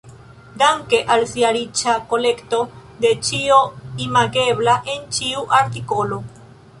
[0.59, 2.61] Danke al sia riĉa kolekto
[3.05, 3.59] de ĉio
[4.07, 6.19] imagebla en ĉiu artikolo.